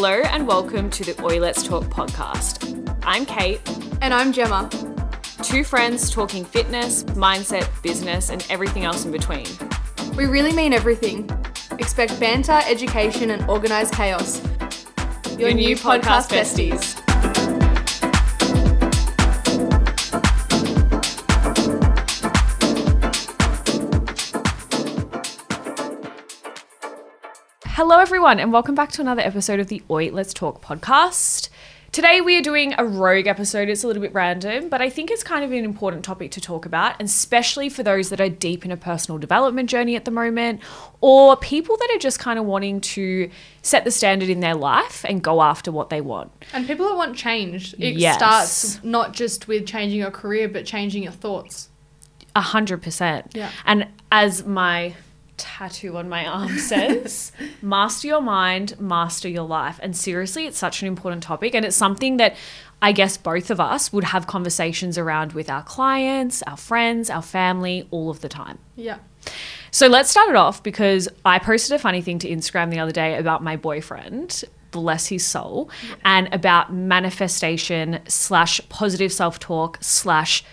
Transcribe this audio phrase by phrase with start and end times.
[0.00, 2.96] Hello and welcome to the Oi Let's Talk podcast.
[3.02, 3.60] I'm Kate,
[4.00, 4.70] And I'm Gemma.
[5.42, 9.44] two friends talking fitness, mindset, business, and everything else in between.
[10.16, 11.28] We really mean everything.
[11.80, 14.40] Expect banter, education, and organised chaos.
[15.36, 16.97] Your new podcast besties.
[27.78, 31.48] Hello, everyone, and welcome back to another episode of the Oi Let's Talk podcast.
[31.92, 33.68] Today, we are doing a rogue episode.
[33.68, 36.40] It's a little bit random, but I think it's kind of an important topic to
[36.40, 40.06] talk about, and especially for those that are deep in a personal development journey at
[40.06, 40.60] the moment,
[41.00, 43.30] or people that are just kind of wanting to
[43.62, 46.32] set the standard in their life and go after what they want.
[46.52, 48.16] And people that want change, it Yes.
[48.16, 51.68] starts not just with changing your career, but changing your thoughts.
[52.34, 53.30] A hundred percent.
[53.36, 53.52] Yeah.
[53.64, 54.94] And as my
[55.38, 59.80] tattoo on my arm says, master your mind, master your life.
[59.82, 61.54] And seriously, it's such an important topic.
[61.54, 62.36] And it's something that
[62.80, 67.22] I guess both of us would have conversations around with our clients, our friends, our
[67.22, 68.58] family all of the time.
[68.76, 68.98] Yeah.
[69.70, 72.92] So let's start it off because I posted a funny thing to Instagram the other
[72.92, 75.70] day about my boyfriend, bless his soul,
[76.04, 80.44] and about manifestation slash positive self talk slash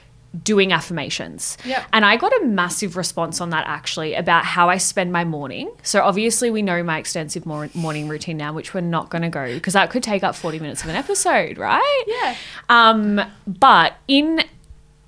[0.43, 1.57] doing affirmations.
[1.65, 1.85] Yep.
[1.93, 5.71] And I got a massive response on that actually about how I spend my morning.
[5.83, 9.29] So obviously we know my extensive mor- morning routine now, which we're not going to
[9.29, 12.03] go because that could take up 40 minutes of an episode, right?
[12.07, 12.35] Yeah.
[12.69, 14.41] Um, but in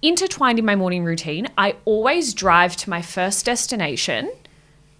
[0.01, 4.31] intertwined in my morning routine, I always drive to my first destination,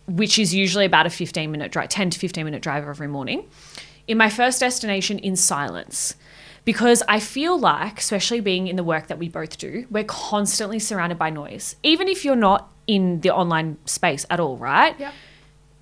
[0.08, 3.48] which is usually about a 15 minute drive, 10 to 15 minute drive every morning,
[4.08, 6.16] in my first destination in silence.
[6.68, 10.80] Because I feel like, especially being in the work that we both do, we're constantly
[10.80, 11.78] surrounded by noise.
[11.82, 14.94] Even if you're not in the online space at all, right?
[15.00, 15.14] Yep.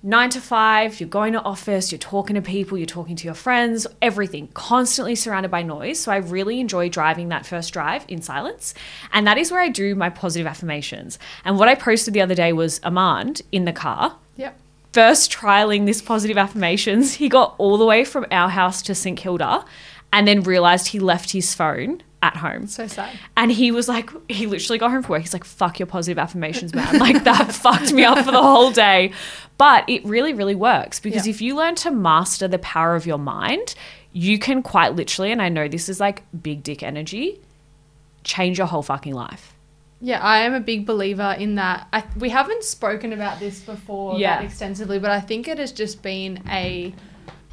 [0.06, 3.34] nine to five, you're going to office, you're talking to people, you're talking to your
[3.34, 5.98] friends, everything, constantly surrounded by noise.
[5.98, 8.72] So I really enjoy driving that first drive in silence.
[9.12, 11.18] And that is where I do my positive affirmations.
[11.44, 14.16] And what I posted the other day was Amand in the car.
[14.36, 14.56] Yep.
[14.92, 19.18] First trialing this positive affirmations, he got all the way from our house to St
[19.18, 19.64] Kilda
[20.12, 22.66] and then realized he left his phone at home.
[22.66, 23.16] So sad.
[23.36, 25.22] And he was like, he literally got home from work.
[25.22, 26.98] He's like, fuck your positive affirmations, man.
[26.98, 29.12] Like, that fucked me up for the whole day.
[29.58, 31.30] But it really, really works because Yeah.
[31.30, 33.74] if you learn to master the power of your mind,
[34.12, 37.40] you can quite literally, and I know this is like big dick energy,
[38.24, 39.52] change your whole fucking life.
[40.00, 41.86] Yeah, I am a big believer in that.
[41.92, 44.36] I, we haven't spoken about this before Yeah.
[44.38, 46.94] that extensively, but I think it has just been a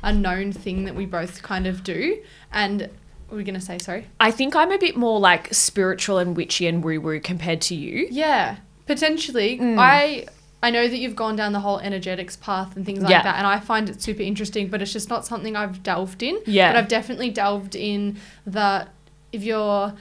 [0.03, 2.22] a known thing that we both kind of do.
[2.52, 3.80] And what were we gonna say?
[3.80, 4.06] Sorry.
[4.19, 7.75] I think I'm a bit more like spiritual and witchy and woo woo compared to
[7.75, 8.08] you.
[8.12, 9.58] Yeah, potentially.
[9.58, 9.78] Mm.
[9.80, 10.28] I
[10.62, 13.24] I know that you've gone down the whole energetics path and things like Yeah.
[13.24, 14.68] that, and I find it super interesting.
[14.68, 16.40] But it's just not something I've delved in.
[16.46, 16.72] Yeah.
[16.72, 18.90] But I've definitely delved in that
[19.31, 19.94] if you're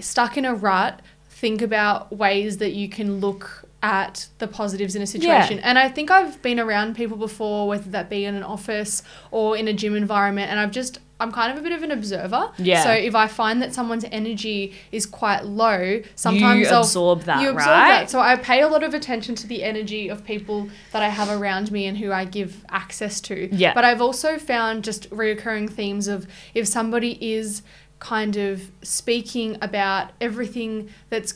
[0.00, 1.00] stuck in a rut,
[1.30, 5.58] think about ways that you can look at the positives in a situation.
[5.60, 9.56] And I think I've been around people before, whether that be in an office or
[9.56, 12.52] in a gym environment, and I've just I'm kind of a bit of an observer.
[12.58, 12.84] Yeah.
[12.84, 17.42] So if I find that someone's energy is quite low, sometimes you I'll absorb that,
[17.42, 17.88] you absorb right?
[18.00, 18.10] that.
[18.10, 21.28] So I pay a lot of attention to the energy of people that I have
[21.28, 23.52] around me and who I give access to.
[23.54, 23.74] Yeah.
[23.74, 27.62] But I've also found just reoccurring themes of if somebody is
[27.98, 31.34] kind of speaking about everything that's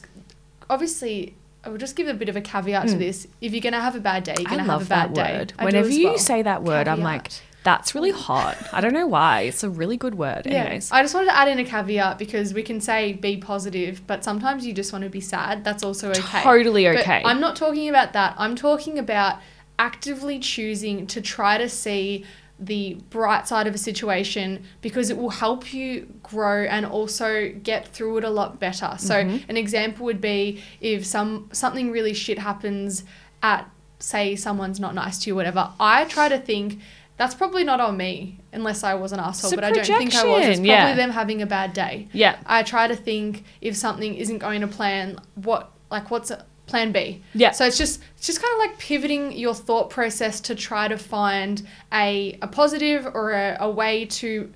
[0.71, 3.27] obviously I will just give a bit of a caveat to this.
[3.41, 4.51] If you're gonna have a bad day, you're Mm.
[4.51, 5.39] Gonna have a bad that day.
[5.39, 5.53] word.
[5.59, 6.19] I do Whenever as you well.
[6.19, 7.43] say that word, I'm like, Caveat.
[7.63, 8.57] that's really hot.
[8.73, 9.43] I don't know why.
[9.43, 10.47] It's a really good word.
[10.49, 10.91] Anyways.
[10.91, 14.25] I just wanted to add in a caveat because we can say be positive, but
[14.25, 15.63] sometimes you just want to be sad.
[15.63, 16.43] That's also okay.
[16.43, 17.23] Totally But okay.
[17.25, 18.35] I'm not talking about that.
[18.39, 19.39] I'm talking about
[19.79, 22.25] actively choosing to try to see
[22.65, 27.89] the bright side of a situation because it will help you grow and also get
[27.89, 28.95] through it a lot better.
[28.99, 29.51] So Mm-hmm.
[29.51, 33.05] an example would be if some something really shit happens
[33.43, 33.69] at
[33.99, 35.71] say someone's not nice to you whatever.
[35.79, 36.81] I try to think
[37.17, 40.25] that's probably not on me unless I was an asshole, but I don't think I
[40.25, 40.39] was.
[40.39, 40.95] It's projection, probably yeah.
[40.95, 42.09] them having a bad day.
[42.13, 42.39] yeah.
[42.47, 46.33] I try to think if something isn't going to plan, what like what's
[46.67, 47.23] plan B?
[47.35, 47.51] Yeah.
[47.51, 50.97] So it's just it's just kind of like pivoting your thought process to try to
[50.99, 54.53] find a a positive or a, a way to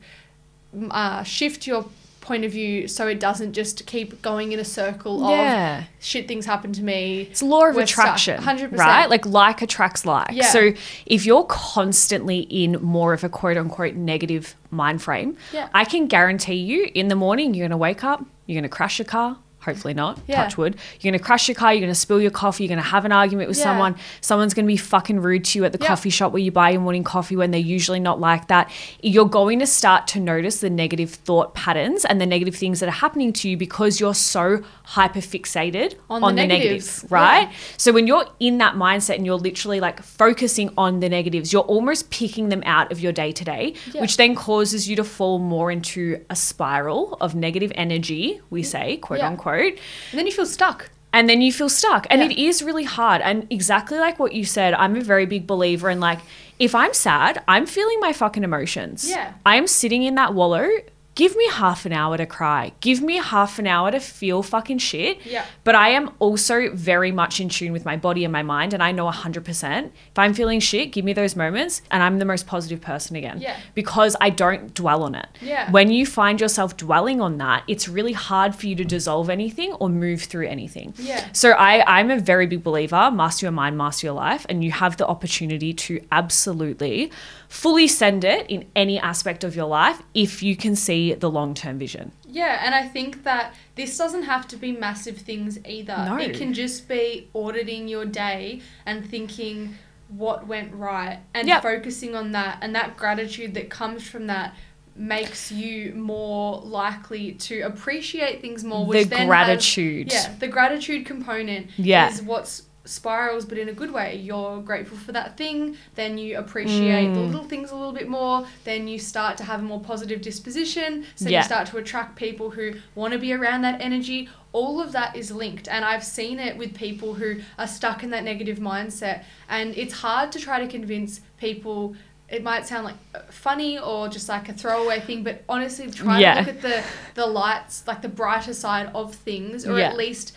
[0.91, 1.87] uh, shift your
[2.21, 5.79] point of view so it doesn't just keep going in a circle Yeah.
[5.79, 7.29] of shit things happen to me.
[7.31, 8.17] It's law of We're stuck.
[8.17, 8.77] attraction, 100%.
[8.77, 9.09] right?
[9.09, 10.33] Like like attracts like.
[10.33, 10.49] Yeah.
[10.51, 10.73] So
[11.07, 15.69] if you're constantly in more of a quote unquote negative mind frame, Yeah.
[15.73, 18.77] I can guarantee you in the morning you're going to wake up, you're going to
[18.77, 20.19] crash your car, Hopefully not.
[20.27, 20.45] Yeah.
[20.45, 20.77] Touch wood.
[21.01, 21.75] You're going to crash your car.
[21.75, 22.65] You're going to spill your coffee.
[22.65, 23.65] You're going to have an argument with Yeah.
[23.65, 23.97] someone.
[24.23, 25.89] Someone's going to be fucking rude to you at the Yeah.
[25.89, 28.71] coffee shop where you buy your morning coffee when they're usually not like that.
[29.03, 32.89] You're going to start to notice the negative thought patterns and the negative things that
[32.89, 37.03] are happening to you because you're so hyper fixated On on, the the, negatives.
[37.03, 37.51] negatives, right?
[37.77, 41.63] So when you're in that mindset and you're literally like focusing on the negatives, you're
[41.63, 45.39] almost picking them out of your day to day, which then causes you to fall
[45.41, 49.29] more into a spiral of negative energy, we say, quote Yeah.
[49.65, 49.79] Unquote.
[50.13, 50.91] And then you feel stuck.
[51.13, 52.07] And then you feel stuck.
[52.11, 52.29] And Yeah.
[52.29, 53.23] it is really hard.
[53.23, 56.19] And exactly like what you said, I'm a very big believer in like,
[56.59, 59.09] if I'm sad, I'm feeling my fucking emotions.
[59.09, 59.33] Yeah.
[59.45, 60.69] I'm sitting in that wallow.
[61.17, 62.73] Give me half an hour to cry.
[62.81, 65.25] Give me half an hour to feel fucking shit.
[65.25, 65.47] Yeah.
[65.65, 68.75] But I am also very much in tune with my body and my mind.
[68.75, 72.27] And I know 100% if I'm feeling shit, give me those moments and I'm the
[72.27, 73.41] most positive person again.
[73.41, 73.57] Yeah.
[73.75, 75.27] Because I don't dwell on it.
[75.41, 75.71] Yeah.
[75.71, 79.73] When you find yourself dwelling on that, it's really hard for you to dissolve anything
[79.73, 80.93] or move through anything.
[80.99, 81.27] Yeah.
[81.33, 84.71] So I, I'm a very big believer, master your mind, master your life, and you
[84.71, 87.11] have the opportunity to absolutely
[87.49, 91.79] fully send it in any aspect of your life if you can see the long-term
[91.79, 92.13] vision.
[92.29, 95.97] Yeah, and I think that this doesn't have to be massive things either.
[96.09, 96.17] No.
[96.19, 99.77] It can just be auditing your day and thinking
[100.09, 101.63] what went right and Yep.
[101.63, 104.55] focusing on that and that gratitude that comes from that
[104.95, 110.11] makes you more likely to appreciate things more which the then has- gratitude.
[110.13, 112.09] yeah, the gratitude component Yeah.
[112.09, 116.39] is what's spirals but in a good way you're grateful for that thing then you
[116.39, 117.27] appreciate the Mm.
[117.33, 121.05] little things a little bit more then you start to have a more positive disposition
[121.17, 121.39] so Yeah.
[121.41, 125.17] you start to attract people who want to be around that energy all of that
[125.17, 129.25] is linked and i've seen it with people who are stuck in that negative mindset
[129.49, 131.95] and it's hard to try to convince people
[132.29, 136.19] it might sound like uh, funny or just like a throwaway thing but honestly try
[136.21, 136.35] Yeah.
[136.35, 136.83] to look at the
[137.15, 139.89] the lights like the brighter side of things or Yeah.
[139.91, 140.33] at least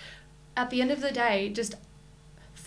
[0.57, 1.75] at the end of the day just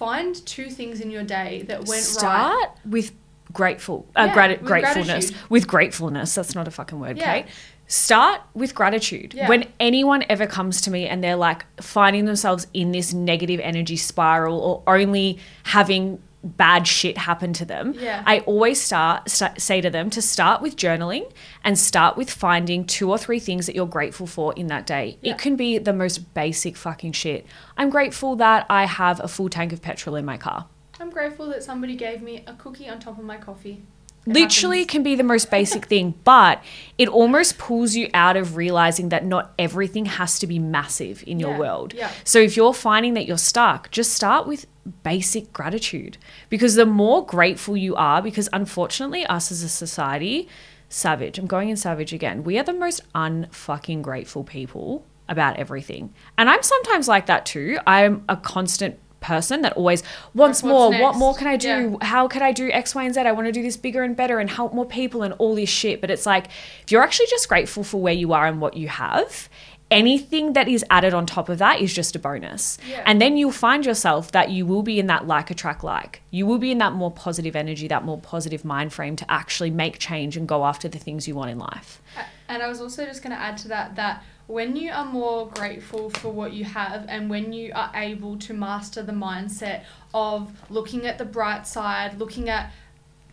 [0.06, 3.12] find two things in your day that went right Start with
[3.52, 5.06] grateful, uh, Yeah, grati- with gratefulness.
[5.30, 5.36] gratitude.
[5.50, 6.34] With gratefulness.
[6.34, 7.32] That's not a fucking word, Yeah.
[7.34, 7.46] Kate.
[7.86, 9.34] Start with gratitude.
[9.34, 9.48] Yeah.
[9.48, 13.96] When anyone ever comes to me and they're like finding themselves in this negative energy
[13.96, 18.22] spiral or only having bad shit happen to them, Yeah.
[18.26, 21.30] I always start, sta say to them to start with journaling
[21.62, 25.18] and start with finding two or three things that you're grateful for in that day.
[25.20, 25.32] Yeah.
[25.34, 27.46] It can be the most basic fucking shit.
[27.76, 30.66] I'm grateful that I have a full tank of petrol in my car.
[31.00, 33.82] i'm grateful that somebody gave me a cookie on top of my coffee
[34.26, 34.90] It literally happens.
[34.92, 36.62] can be the most basic thing, but
[36.98, 41.40] it almost pulls you out of realizing that not everything has to be massive in
[41.40, 41.94] your Yeah, world.
[41.94, 42.10] yeah.
[42.24, 44.66] So if you're finding that you're stuck, just start with
[45.02, 50.48] basic gratitude because the more grateful you are, because unfortunately, us as a society,
[50.88, 56.12] savage, I'm going in savage again, we are the most unfucking grateful people about everything.
[56.36, 57.78] And I'm sometimes like that too.
[57.86, 60.02] I'm a constant person that always
[60.34, 60.90] wants more.
[60.90, 61.96] What more can I do?
[62.00, 62.06] Yeah.
[62.06, 63.20] how could I do X, Y, and Z?
[63.20, 65.70] I want to do this bigger and better and help more people and all this
[65.70, 66.00] shit.
[66.00, 66.46] But it's like,
[66.82, 69.48] if you're actually just grateful for where you are and what you have,
[69.92, 72.78] anything that is added on top of that is just a bonus.
[72.88, 73.02] Yeah.
[73.06, 76.22] And then you'll find yourself that you will be in that like attract like.
[76.30, 79.70] You will be in that more positive energy, that more positive mind frame to actually
[79.70, 82.00] make change and go after the things you want in life.
[82.48, 85.48] And I was also just going to add to that that when you are more
[85.48, 90.50] grateful for what you have and when you are able to master the mindset of
[90.70, 92.70] looking at the bright side, looking at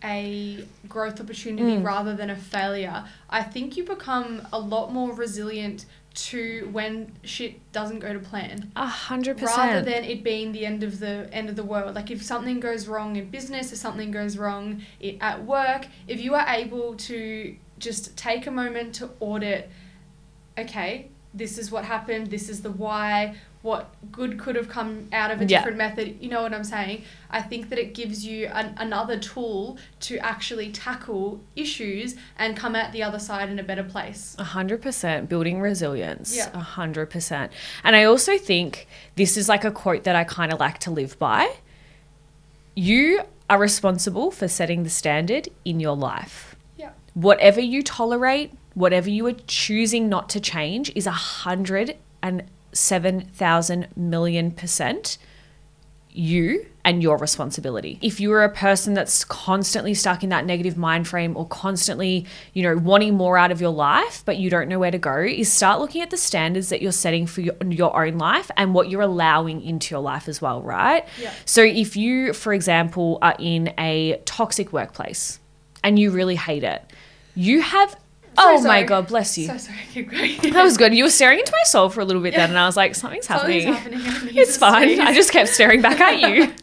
[0.02, 1.84] a growth opportunity Mm.
[1.84, 7.60] rather than a failure, I think you become a lot more resilient to when shit
[7.72, 9.58] doesn't go to plan A hundred percent.
[9.58, 12.58] rather than it being the end of the end of the world like if something
[12.58, 14.82] goes wrong in business if something goes wrong
[15.20, 19.70] at work if you are able to just take a moment to audit
[20.58, 25.30] okay this is what happened this is the why what good could have come out
[25.30, 25.58] of a Yeah.
[25.58, 29.16] different method you know what i'm saying i think that it gives you an, another
[29.18, 34.34] tool to actually tackle issues and come out the other side in a better place
[34.40, 36.34] A hundred percent building resilience.
[36.36, 36.50] Yeah.
[36.54, 37.52] A hundred percent.
[37.84, 40.90] And I also think this is like a quote that I kind of like to
[40.90, 41.48] live by.
[42.74, 46.56] You are responsible for setting the standard in your life.
[46.76, 52.44] yeah Whatever you tolerate, whatever you are choosing not to change is a hundred and
[52.72, 55.18] seven thousand million percent
[56.12, 57.98] you and your responsibility.
[58.02, 62.26] If you are a person that's constantly stuck in that negative mind frame or constantly,
[62.52, 65.18] you know, wanting more out of your life, but you don't know where to go,
[65.18, 68.74] is start looking at the standards that you're setting for your, your own life and
[68.74, 71.06] what you're allowing into your life as well, right?
[71.20, 71.32] Yeah.
[71.44, 75.38] So if you, for example, are in a toxic workplace
[75.84, 76.82] and you really hate it,
[77.36, 77.96] you have
[78.38, 78.84] oh my sorry.
[78.84, 79.46] god, bless you.
[79.46, 79.78] So sorry.
[79.92, 80.36] Keep going.
[80.52, 80.94] that was good.
[80.94, 82.94] You were staring into my soul for a little bit then, and I was like,
[82.94, 84.00] something's Something's happening.
[84.00, 84.36] happening.
[84.36, 84.88] It's fine.
[84.88, 84.98] sneeze.
[85.00, 86.52] I just kept staring back at you.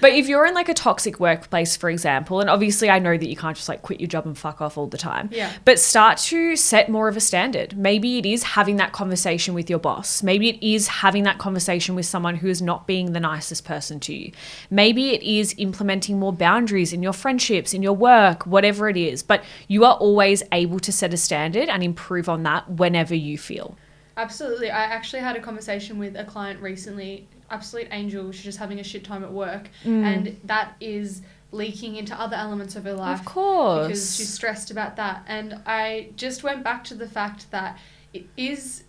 [0.00, 3.28] But if you're in like a toxic workplace, for example, and obviously I know that
[3.28, 5.28] you can't just like quit your job and fuck off all the time.
[5.32, 5.52] Yeah.
[5.64, 7.76] But start to set more of a standard.
[7.76, 10.22] Maybe it is having that conversation with your boss.
[10.22, 14.00] Maybe it is having that conversation with someone who is not being the nicest person
[14.00, 14.32] to you.
[14.70, 19.22] Maybe it is implementing more boundaries in your friendships, in your work, whatever it is.
[19.22, 23.38] But you are always able to set a standard and improve on that whenever you
[23.38, 23.76] feel.
[24.16, 24.70] Absolutely.
[24.70, 28.32] I actually had a conversation with a client recently, absolute angel.
[28.32, 29.68] She's just having a shit time at work.
[29.84, 31.22] And that is
[31.52, 33.20] leaking into other elements of her life.
[33.20, 33.86] Of course.
[33.86, 35.24] Because she's stressed about that.
[35.28, 37.78] And I just went back to the fact that
[38.12, 38.84] it is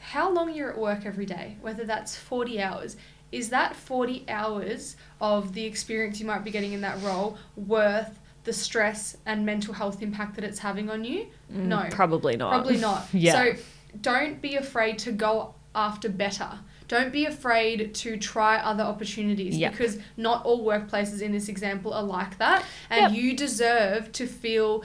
[0.00, 2.96] how long you're at work every day, whether that's 40 hours.
[3.30, 8.18] Is that 40 hours of the experience you might be getting in that role worth
[8.44, 11.26] the stress and mental health impact that it's having on you?
[11.50, 11.76] no.
[11.78, 12.50] Mm, Probably not.
[12.50, 13.06] Probably not.
[13.12, 13.32] Yeah.
[13.32, 13.60] So
[14.00, 16.58] don't be afraid to go after better.
[16.88, 19.72] Don't be afraid to try other opportunities Yep.
[19.72, 22.64] because not all workplaces in this example are like that.
[22.90, 23.22] And Yep.
[23.22, 24.82] you deserve to feel,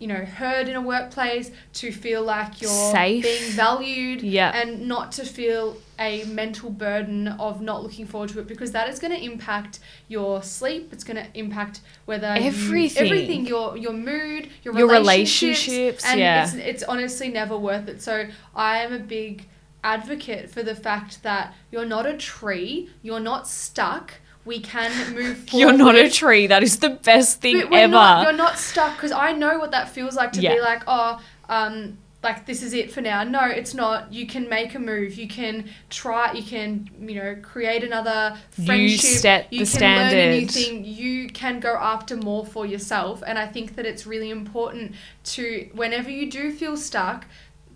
[0.00, 3.22] you know, heard in a workplace, to feel like you're Safe.
[3.22, 4.50] being valued, Yeah.
[4.54, 8.88] and not to feel a mental burden of not looking forward to it because that
[8.88, 9.78] is going to impact
[10.08, 10.92] your sleep.
[10.92, 13.04] It's going to impact whether you- Everything.
[13.06, 16.42] everything, your your mood, your, Your relationships, relationships, and yeah.
[16.44, 18.00] it's it's honestly never worth it.
[18.02, 19.46] So I am a big
[19.84, 24.14] advocate for the fact that you're not a tree, you're not stuck.
[24.44, 25.52] We can move forward.
[25.52, 26.46] You're not a tree.
[26.46, 27.88] That is the best thing ever.
[27.92, 30.54] Not, you're not stuck because I know what that feels like to Yeah.
[30.54, 33.22] be like, oh, um, like this is it for now.
[33.22, 34.12] No, it's not.
[34.12, 35.14] You can make a move.
[35.14, 36.32] You can try.
[36.32, 39.00] You can, you know, create another You friendship.
[39.20, 40.84] set you the can learn a new thing.
[40.84, 43.22] You can go after more for yourself.
[43.24, 47.26] And I think that it's really important to, whenever you do feel stuck,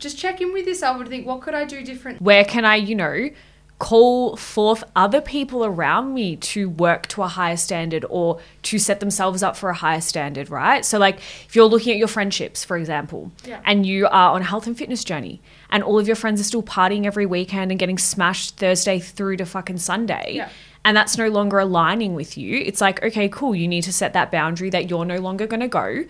[0.03, 2.21] just check in with yourself and think, what could I do different?
[2.21, 3.31] Where can I, you know,
[3.79, 9.01] call forth other people around me to work to a higher standard or to set
[9.01, 10.85] themselves up for a higher standard, right?
[10.85, 11.17] So, like,
[11.47, 13.61] if you're looking at your friendships, for example, Yeah.
[13.65, 15.41] and you are on a health and fitness journey,
[15.71, 19.39] and all of your friends are still partying every weekend and getting smashed Thursday through
[19.39, 20.35] to fucking Sunday.
[20.35, 20.49] Yeah.
[20.85, 22.59] And that's no longer aligning with you.
[22.59, 23.55] It's like, okay, cool.
[23.55, 26.05] You need to set that boundary that you're no longer going to go.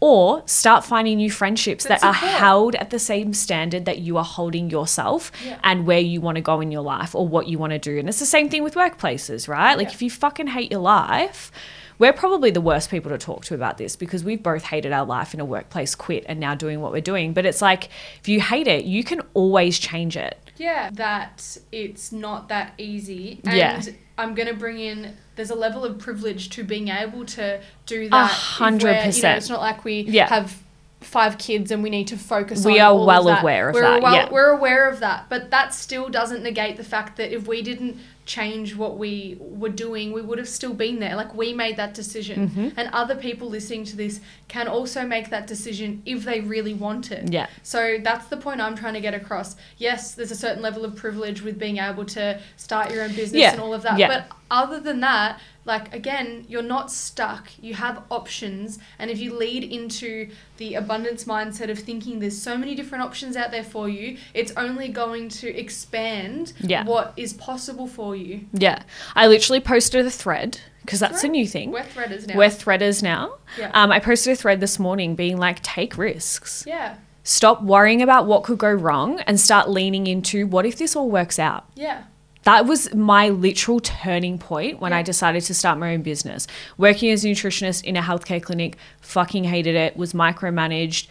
[0.00, 2.32] Or start finding new friendships That that, are support.
[2.32, 5.58] held at the same standard that you are holding yourself Yeah.
[5.64, 7.98] and where you want to go in your life or what you want to do.
[7.98, 9.76] And it's the same thing with workplaces, right?
[9.76, 9.94] Like Yeah.
[9.94, 11.50] if you fucking hate your life,
[11.98, 15.04] we're probably the worst people to talk to about this because we've both hated our
[15.04, 17.32] life in a workplace, quit, and now doing what we're doing.
[17.32, 17.88] But it's like
[18.20, 20.38] if you hate it, you can always change it.
[20.58, 23.40] Yeah, that it's not that easy.
[23.44, 23.80] And Yeah.
[24.18, 28.08] I'm going to bring in, there's a level of privilege to being able to do
[28.10, 28.30] that.
[28.30, 29.38] if hundred we're- You know, percent.
[29.38, 30.28] it's not like we Yeah.
[30.28, 30.60] have
[31.00, 33.42] five kids and we need to focus We on are of well that.
[33.42, 34.30] aware of we're that, Well, yeah.
[34.30, 35.26] We're aware of that.
[35.28, 39.70] But that still doesn't negate the fact that if we didn't change what we were
[39.70, 41.14] doing, we would have still been there.
[41.16, 42.48] Like we made that decision.
[42.48, 42.68] Mm-hmm.
[42.76, 47.10] And other people listening to this can also make that decision if they really want
[47.12, 47.32] it.
[47.32, 47.46] Yeah.
[47.62, 49.56] So that's the point I'm trying to get across.
[49.78, 53.40] Yes, there's a certain level of privilege with being able to start your own business
[53.40, 53.98] Yeah, and all of that.
[53.98, 54.08] yeah.
[54.08, 57.48] But other than that, like again, you're not stuck.
[57.60, 58.78] You have options.
[58.98, 63.36] And if you lead into the abundance mindset of thinking there's so many different options
[63.36, 66.84] out there for you, it's only going to expand Yeah.
[66.84, 68.46] what is possible for you.
[68.52, 68.82] Yeah.
[69.14, 71.70] I literally posted a thread because that's a new thing.
[71.70, 72.36] We're threaders now.
[72.36, 73.34] We're threaders now.
[73.58, 73.70] Yeah.
[73.74, 76.64] Um, I posted a thread this morning being like, take risks.
[76.66, 76.96] yeah.
[77.24, 81.10] Stop worrying about what could go wrong and start leaning into what if this all
[81.10, 81.66] works out.
[81.74, 82.04] Yeah.
[82.48, 86.46] That was my literal turning point when I decided to start my own business.
[86.78, 91.08] Working as a nutritionist in a healthcare clinic, fucking hated it, was micromanaged,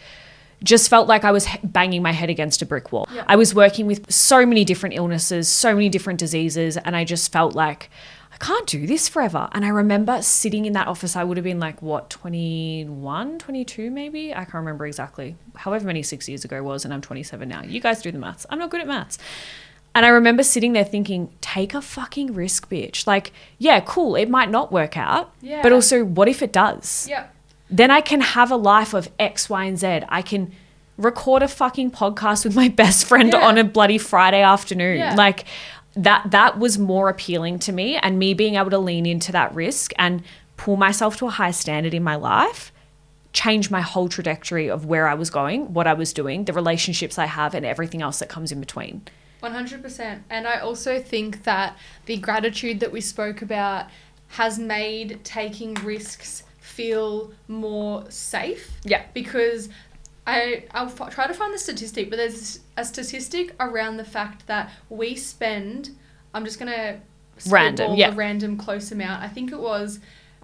[0.64, 3.06] just felt like I was banging my head against a brick wall.
[3.14, 3.22] Yeah.
[3.28, 7.30] I was working with so many different illnesses, so many different diseases, and I just
[7.30, 7.88] felt like
[8.32, 9.48] I can't do this forever.
[9.52, 13.92] And I remember sitting in that office, I would have been like, what, 21, 22
[13.92, 14.32] maybe?
[14.34, 15.36] I can't remember exactly.
[15.54, 17.62] However many six years ago it was, and I'm 27 now.
[17.62, 18.44] You guys do the maths.
[18.50, 19.18] I'm not good at maths.
[19.94, 23.06] And I remember sitting there thinking, take a fucking risk, bitch.
[23.06, 25.32] Like, yeah, cool, it might not work out.
[25.40, 25.62] Yeah.
[25.62, 27.06] But also, what if it does?
[27.08, 27.26] Yeah.
[27.70, 30.00] Then I can have a life of X, Y, and Z.
[30.08, 30.52] I can
[30.96, 33.46] record a fucking podcast with my best friend Yeah.
[33.46, 34.98] on a bloody Friday afternoon.
[34.98, 35.14] Yeah.
[35.14, 35.44] Like
[35.96, 39.52] that that was more appealing to me and me being able to lean into that
[39.54, 40.22] risk and
[40.56, 42.70] pull myself to a higher standard in my life
[43.32, 47.18] changed my whole trajectory of where I was going, what I was doing, the relationships
[47.18, 49.02] I have and everything else that comes in between.
[49.42, 50.20] 100%.
[50.30, 51.76] And I also think that
[52.06, 53.86] the gratitude that we spoke about
[54.28, 58.72] has made taking risks feel more safe.
[58.84, 59.04] Yeah.
[59.14, 59.68] Because
[60.26, 64.46] I I'll f- try to find the statistic, but there's a statistic around the fact
[64.46, 65.90] that we spend.
[66.34, 67.00] I'm just gonna
[67.48, 68.10] Random, spitball yeah.
[68.10, 69.22] a random close amount.
[69.22, 70.00] I think it was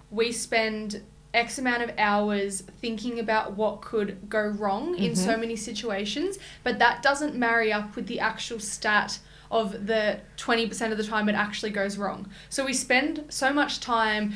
[0.09, 1.03] we spend
[1.35, 5.25] X amount of hours thinking about what could go wrong in Mm-hmm.
[5.25, 9.19] so many situations, but that doesn't marry up with the actual stat
[9.51, 12.27] of the 20% of the time it actually goes wrong.
[12.49, 14.33] So we spend so much time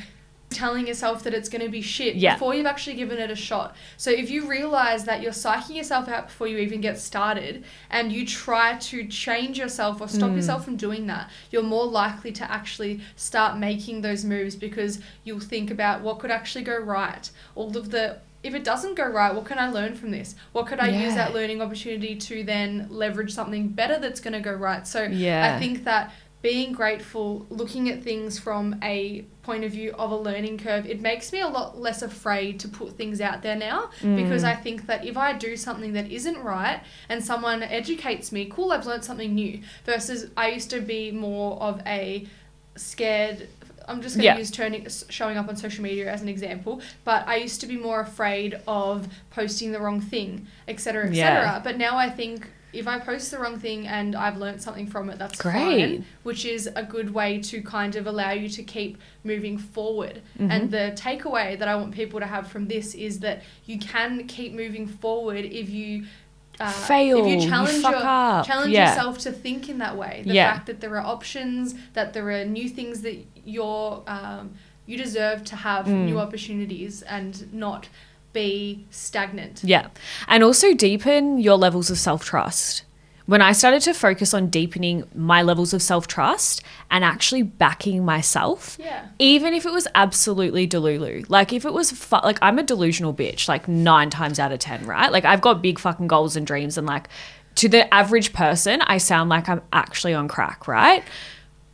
[0.50, 2.34] telling yourself that it's going to be shit Yeah.
[2.34, 3.76] before you've actually given it a shot.
[3.96, 8.12] So if you realize that you're psyching yourself out before you even get started and
[8.12, 10.10] you try to change yourself or Mm.
[10.10, 14.98] stop yourself from doing that, you're more likely to actually start making those moves because
[15.24, 17.30] you'll think about what could actually go right.
[17.54, 20.34] All of the if it doesn't go right, what can I learn from this?
[20.52, 24.40] What could I use that learning opportunity to then leverage something better that's going to
[24.40, 24.86] go right?
[24.86, 25.54] So Yeah.
[25.54, 26.10] I think that
[26.42, 31.00] being grateful, looking at things from a point of view of a learning curve, it
[31.00, 34.16] makes me a lot less afraid to put things out there now mm.
[34.16, 36.80] because I think that if I do something that isn't right
[37.10, 39.60] and someone educates me, cool, I've learned something new.
[39.84, 42.26] Versus I used to be more of a
[42.76, 43.48] scared.
[43.86, 44.38] I'm just going to Yeah.
[44.38, 47.76] use turning showing up on social media as an example, but I used to be
[47.76, 51.16] more afraid of posting the wrong thing, etc., etc.
[51.16, 51.60] Yeah.
[51.62, 55.10] But now I think if I post the wrong thing and I've learned something from
[55.10, 55.54] it, that's Great.
[55.54, 60.22] fine, which is a good way to kind of allow you to keep moving forward.
[60.38, 64.26] And the takeaway that I want people to have from this is that you can
[64.26, 66.06] keep moving forward if you
[66.60, 68.90] uh, Fail, if you you challenge fuck your, challenge Yeah.
[68.90, 70.22] yourself to think in that way.
[70.26, 70.52] The Yeah.
[70.52, 74.52] fact that there are options, that there are new things that you're um,
[74.84, 76.04] you deserve to have Mm.
[76.04, 77.88] new opportunities and not
[78.32, 79.62] be stagnant.
[79.64, 79.88] Yeah.
[80.28, 82.84] And also deepen your levels of self trust.
[83.26, 88.04] When I started to focus on deepening my levels of self trust and actually backing
[88.04, 89.06] myself, Yeah.
[89.20, 93.14] even if it was absolutely delulu, like if it was fu- like I'm a delusional
[93.14, 95.12] bitch, like nine times out of 10, right?
[95.12, 97.08] Like I've got big fucking goals and dreams, and like
[97.56, 101.04] to the average person, I sound like I'm actually on crack, right?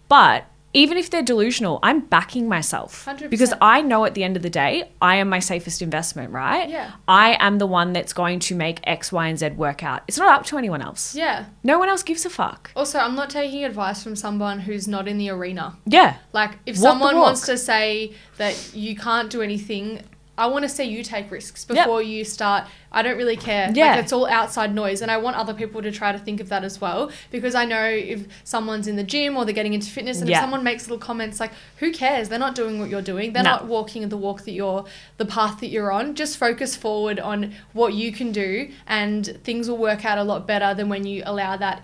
[0.09, 0.45] But
[0.77, 3.31] even if they're delusional, I'm backing myself 100%.
[3.31, 6.69] because I know at the end of the day, I am my safest investment, right?
[6.69, 6.93] Yeah.
[7.09, 10.03] I am the one that's going to make X, Y, and Z work out.
[10.07, 11.15] It's not up to anyone else.
[11.15, 11.47] Yeah.
[11.65, 12.71] No one else gives a fuck.
[12.77, 15.79] Also, I'm not taking advice from someone who's not in the arena.
[15.87, 16.19] Yeah.
[16.35, 20.03] Like, if Walk someone wants to say that you can't do anything,
[20.39, 21.85] I want to see you take risks Yep.
[21.87, 22.65] before you start.
[22.93, 23.71] I don't really care.
[23.75, 23.93] Yeah.
[23.93, 25.01] Like, it's all outside noise.
[25.03, 27.11] And I want other people to try to think of that as well.
[27.31, 30.37] Because I know if someone's in the gym or they're getting into fitness and Yeah.
[30.37, 32.29] if someone makes little comments like, who cares?
[32.29, 33.33] They're not doing what you're doing.
[33.33, 33.51] They're No.
[33.51, 34.85] not walking the walk that you're,
[35.17, 36.15] the path that you're on.
[36.15, 40.47] Just focus forward on what you can do and things will work out a lot
[40.47, 41.83] better than when you allow that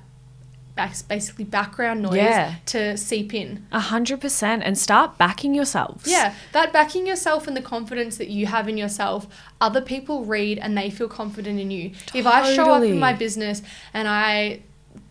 [0.74, 2.54] basically background noise Yeah.
[2.66, 3.66] to seep in.
[3.72, 4.62] A hundred percent.
[4.64, 6.10] And start backing yourselves.
[6.10, 9.26] Yeah, that backing yourself and the confidence that you have in yourself,
[9.60, 11.92] other people read and they feel confident in you.
[12.14, 14.60] If I show up in my business and I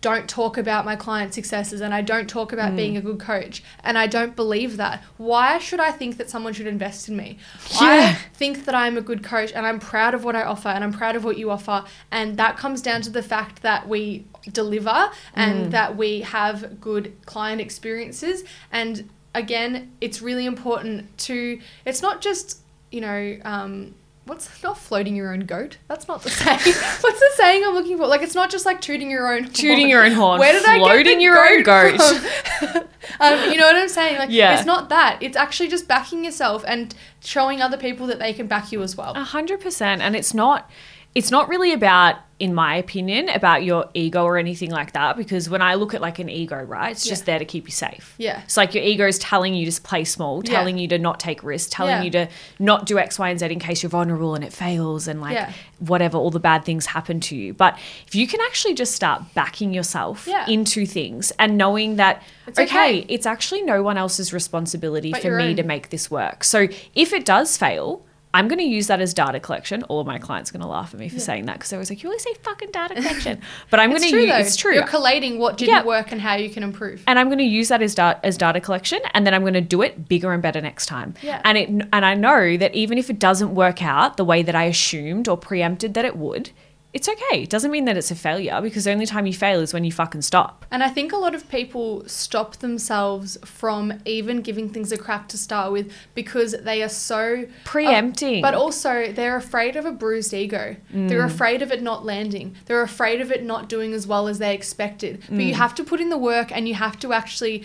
[0.02, 2.76] don't talk about my client successes and I don't talk about mm.
[2.76, 6.54] being a good coach and I don't believe that, why should I think that someone
[6.54, 7.38] should invest in me?
[7.74, 8.15] Yeah.
[8.15, 10.84] I think that I'm a good coach and I'm proud of what I offer and
[10.84, 11.84] I'm proud of what you offer.
[12.10, 15.71] And that comes down to the fact that we deliver and Mm.
[15.77, 18.43] that we have good client experiences.
[18.71, 18.93] And
[19.36, 22.58] again, it's really important to, it's not just,
[22.91, 23.93] you know, um,
[24.26, 25.78] What's not floating your own goat?
[25.88, 26.60] That's not the saying.
[26.60, 28.06] What's the saying I'm looking for?
[28.06, 29.54] Like it's not just like tooting your own horn.
[29.54, 30.40] Tooting your own horn.
[30.40, 32.00] Where did I get Floating the your own goat.
[33.20, 34.20] um, you know what I'm saying?
[34.20, 34.56] Like, Yeah.
[34.58, 35.18] it's not that.
[35.22, 38.96] It's actually just backing yourself and showing other people that they can back you as
[38.96, 39.14] well.
[39.16, 40.04] A hundred percent.
[40.04, 40.70] And it's not
[41.13, 45.17] it's not really about, in my opinion, about your ego or anything like that.
[45.17, 47.26] Because when I look at like an ego, right, it's just Yeah.
[47.26, 48.15] there to keep you safe.
[48.17, 48.41] Yeah.
[48.45, 50.54] It's like your ego is telling you to play small, Yeah.
[50.54, 52.04] telling you to not take risks, telling Yeah.
[52.04, 52.28] you to
[52.60, 55.34] not do X, Y, and Z in case you're vulnerable and it fails and like
[55.34, 55.52] Yeah.
[55.80, 57.54] whatever, all the bad things happen to you.
[57.54, 60.47] But if you can actually just start backing yourself Yeah.
[60.47, 63.06] into things and knowing that, It's okay, okay.
[63.10, 65.56] it's actually no one else's responsibility But for me own.
[65.58, 66.45] to make this work.
[66.45, 69.84] So if it does fail, I'm going to use that as data collection.
[69.84, 71.78] All of my clients are going to laugh at me for saying that because they're
[71.80, 74.38] always like, "You always say fucking data collection," but I'm going to use though.
[74.38, 75.84] it's true, You're collating what didn't Yeah.
[75.86, 77.04] work and how you can improve.
[77.08, 79.54] and I'm going to use that as data as data collection, and then I'm going
[79.56, 81.13] to do it bigger and better next time.
[81.22, 81.41] Yeah.
[81.44, 84.56] And it and I know that even if it doesn't work out the way that
[84.56, 86.52] I assumed or preempted that it would,
[86.93, 87.43] it's okay.
[87.43, 89.84] It doesn't mean that it's a failure because the only time you fail is when
[89.86, 90.65] you fucking stop.
[90.71, 95.27] And I think a lot of people stop themselves from even giving things a crack
[95.30, 98.41] to start with because they are so Preempting.
[98.41, 100.75] but also, they're afraid of a bruised ego.
[100.93, 101.08] Mm.
[101.08, 102.56] They're afraid of it not landing.
[102.65, 105.21] They're afraid of it not doing as well as they expected.
[105.30, 105.47] But Mm.
[105.47, 107.63] you have to put in the work and you have to actually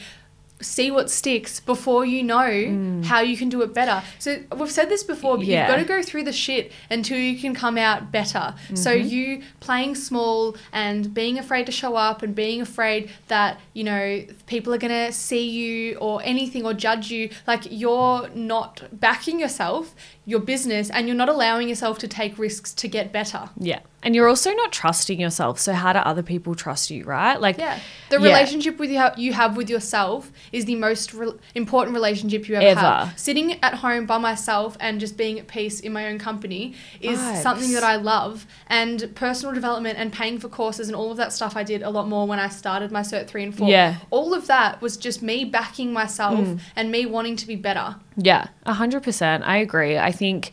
[0.60, 4.02] see what sticks before you know how you can do it better.
[4.18, 5.48] So we've said this before, but Mm.
[5.48, 5.60] Yeah.
[5.66, 8.54] you've got to go through the shit until you can come out better.
[8.74, 9.08] So Mm-hmm.
[9.08, 14.24] you playing small and being afraid to show up and being afraid that, you know,
[14.46, 19.38] people are going to see you or anything or judge you, like you're not backing
[19.38, 19.94] yourself,
[20.28, 23.48] your business, and you're not allowing yourself to take risks to get better.
[23.58, 23.78] Yeah.
[24.02, 25.58] And you're also not trusting yourself.
[25.58, 27.40] So how do other people trust you, right?
[27.40, 27.78] Like Yeah.
[28.10, 28.22] The Yeah.
[28.28, 32.66] relationship with you, you have with yourself is the most re- important relationship you ever,
[32.66, 32.80] Ever.
[32.80, 33.18] have.
[33.18, 37.18] Sitting at home by myself and just being at peace in my own company is
[37.18, 37.42] Vibes.
[37.42, 38.46] something that I love.
[38.68, 41.90] And personal development and paying for courses and all of that stuff I did a
[41.90, 43.68] lot more when I started my Cert 3 and 4.
[43.68, 43.92] Yeah.
[43.94, 43.96] Mm.
[44.10, 47.96] All of that was just me backing myself and me wanting to be better.
[48.16, 49.44] Yeah, a hundred percent.
[49.46, 49.98] I agree.
[49.98, 50.50] I think,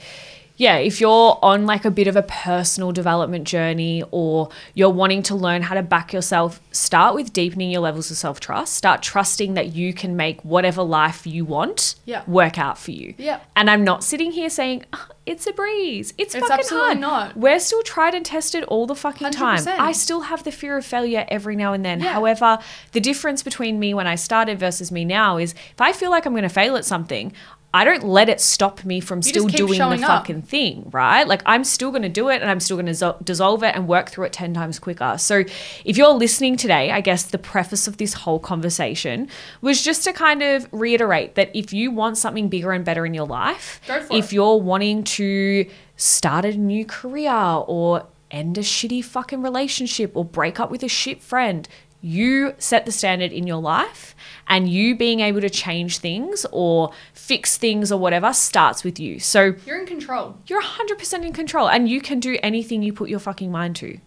[0.57, 5.23] yeah, if you're on like a bit of a personal development journey or you're wanting
[5.23, 8.73] to learn how to back yourself, start with deepening your levels of self trust.
[8.75, 12.23] Start trusting that you can make whatever life you want Yeah.
[12.27, 13.13] work out for you.
[13.17, 13.39] Yeah.
[13.55, 16.13] And I'm not sitting here saying, "Ah, it's a breeze.
[16.17, 16.99] It's, It's fucking hard.
[16.99, 17.37] not.
[17.37, 19.59] We're still tried and tested all the fucking time.
[19.59, 19.79] 100%.
[19.79, 22.01] I still have the fear of failure every now and then.
[22.01, 22.13] Yeah.
[22.13, 22.59] However,
[22.91, 26.25] the difference between me when I started versus me now is if I feel like
[26.25, 27.31] I'm going to fail at something,
[27.73, 30.09] I don't let it stop me from just still doing the showing up.
[30.09, 31.27] fucking thing, right?
[31.27, 33.87] Like I'm still going to do it and I'm still going to dissolve it and
[33.87, 35.17] work through it 10 times quicker.
[35.17, 35.43] So
[35.83, 39.27] if you're listening today, I guess the preface of this whole conversation
[39.61, 43.15] was just to kind of reiterate that if you want something bigger and better in
[43.15, 43.81] your life,
[44.11, 44.33] if it.
[44.33, 50.59] you're wanting to start a new career or end a shitty fucking relationship or break
[50.59, 51.67] up with a shit friend,
[52.05, 54.13] you set the standard in your life
[54.45, 59.19] and you being able to change things or fix things or whatever starts with you.
[59.19, 60.37] So You're in control.
[60.47, 63.99] you're 100% in control and you can do anything you put your fucking mind to.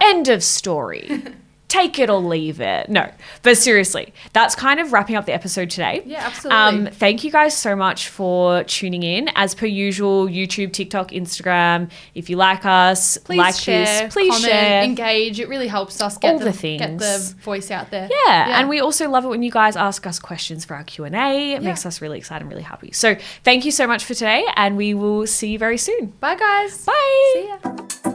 [0.00, 1.22] End of story.
[1.72, 2.90] Take it or leave it.
[2.90, 3.10] No,
[3.42, 6.02] but seriously, that's kind of wrapping up the episode today.
[6.04, 6.58] Yeah, absolutely.
[6.58, 9.30] Um, thank you guys so much for tuning in.
[9.36, 11.90] As per usual, YouTube, TikTok, Instagram.
[12.14, 14.82] If you like us, Please like share, this, please comment, share.
[14.82, 15.40] engage.
[15.40, 18.06] It really helps us get All the get the voice out there.
[18.26, 21.04] Yeah, and we also love it when you guys ask us questions for our Q
[21.04, 21.52] and A.
[21.54, 21.68] It Yeah.
[21.70, 22.92] makes us really excited and really happy.
[22.92, 26.12] So, thank you so much for today, and we will see you very soon.
[26.20, 26.84] Bye guys.
[26.84, 27.30] Bye.
[27.32, 28.11] See ya.